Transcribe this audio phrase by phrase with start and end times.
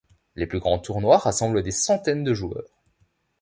[0.35, 2.81] Les plus grands tournois rassemblent des centaines de joueurs.